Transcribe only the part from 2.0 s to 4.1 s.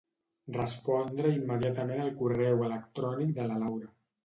el correu electrònic de la Laura.